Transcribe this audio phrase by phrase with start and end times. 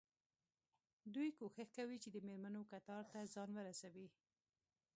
[1.13, 4.07] دوی کوښښ کوي چې د مېرمنو کتار ته ځان ورسوي.